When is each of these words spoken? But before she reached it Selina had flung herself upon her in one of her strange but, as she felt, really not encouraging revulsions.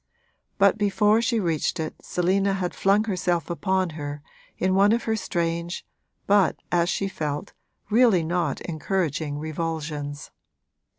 But 0.57 0.79
before 0.79 1.21
she 1.21 1.39
reached 1.39 1.79
it 1.79 1.93
Selina 2.01 2.53
had 2.53 2.73
flung 2.73 3.03
herself 3.03 3.51
upon 3.51 3.91
her 3.91 4.23
in 4.57 4.73
one 4.73 4.93
of 4.93 5.03
her 5.03 5.15
strange 5.15 5.85
but, 6.25 6.55
as 6.71 6.89
she 6.89 7.07
felt, 7.07 7.53
really 7.91 8.23
not 8.23 8.61
encouraging 8.61 9.37
revulsions. 9.37 10.31